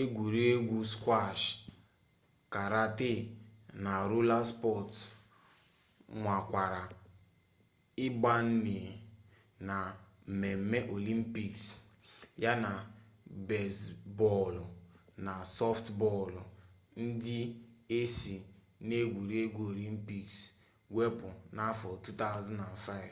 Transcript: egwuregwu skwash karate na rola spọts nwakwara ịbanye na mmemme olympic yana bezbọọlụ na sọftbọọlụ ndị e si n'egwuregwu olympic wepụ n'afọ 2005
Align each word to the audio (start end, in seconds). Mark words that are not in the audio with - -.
egwuregwu 0.00 0.78
skwash 0.92 1.44
karate 2.52 3.12
na 3.84 3.92
rola 4.10 4.38
spọts 4.50 4.96
nwakwara 6.20 6.82
ịbanye 8.06 8.80
na 9.68 9.78
mmemme 10.28 10.78
olympic 10.96 11.54
yana 12.44 12.70
bezbọọlụ 13.48 14.64
na 15.24 15.34
sọftbọọlụ 15.56 16.42
ndị 17.04 17.38
e 17.98 18.00
si 18.16 18.36
n'egwuregwu 18.86 19.62
olympic 19.72 20.28
wepụ 20.96 21.28
n'afọ 21.56 21.90
2005 22.04 23.04